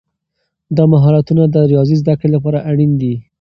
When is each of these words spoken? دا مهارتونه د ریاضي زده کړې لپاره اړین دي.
دا 0.77 0.83
مهارتونه 0.93 1.43
د 1.47 1.55
ریاضي 1.71 1.95
زده 2.01 2.13
کړې 2.19 2.29
لپاره 2.35 2.59
اړین 2.69 2.91
دي. 3.01 3.13